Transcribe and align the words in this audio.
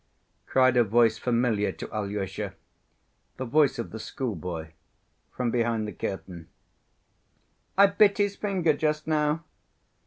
cried 0.47 0.75
a 0.77 0.83
voice 0.83 1.19
familiar 1.19 1.71
to 1.71 1.87
Alyosha—the 1.93 3.45
voice 3.45 3.77
of 3.77 3.91
the 3.91 3.99
schoolboy—from 3.99 5.51
behind 5.51 5.87
the 5.87 5.91
curtain. 5.93 6.47
"I 7.77 7.85
bit 7.85 8.17
his 8.17 8.35
finger 8.35 8.73
just 8.73 9.05
now." 9.05 9.43